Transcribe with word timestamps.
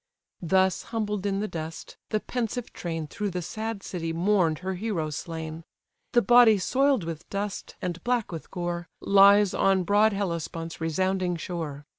Thus 0.41 0.81
humbled 0.89 1.27
in 1.27 1.41
the 1.41 1.47
dust, 1.47 1.95
the 2.09 2.19
pensive 2.19 2.73
train 2.73 3.05
Through 3.05 3.29
the 3.29 3.43
sad 3.43 3.83
city 3.83 4.11
mourn'd 4.11 4.57
her 4.65 4.73
hero 4.73 5.11
slain. 5.11 5.63
The 6.13 6.23
body 6.23 6.57
soil'd 6.57 7.03
with 7.03 7.29
dust, 7.29 7.75
and 7.83 8.03
black 8.03 8.31
with 8.31 8.49
gore, 8.49 8.87
Lies 8.99 9.53
on 9.53 9.83
broad 9.83 10.11
Hellespont's 10.11 10.81
resounding 10.81 11.35
shore. 11.35 11.85